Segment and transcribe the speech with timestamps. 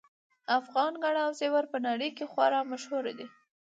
[0.59, 3.27] افغان ګاڼه او زیور په نړۍ کې خورا مشهور دي